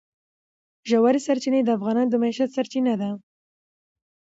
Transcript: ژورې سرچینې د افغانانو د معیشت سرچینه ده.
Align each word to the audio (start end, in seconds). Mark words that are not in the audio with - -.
ژورې 0.89 1.19
سرچینې 1.25 1.61
د 1.63 1.69
افغانانو 1.77 2.11
د 2.11 2.15
معیشت 2.21 2.49
سرچینه 2.55 2.93
ده. 3.01 3.09